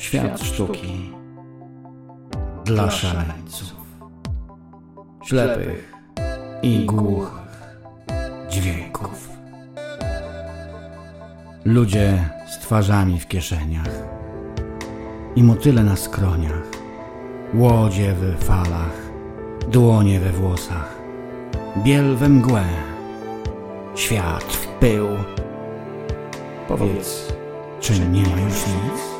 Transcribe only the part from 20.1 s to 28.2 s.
we włosach, biel we mgłę, świat w pył. Powiedz, czy